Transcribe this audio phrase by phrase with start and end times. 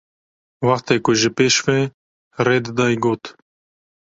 [0.67, 1.77] Wextê ku ji pêş ve
[2.45, 3.23] rê didayê got: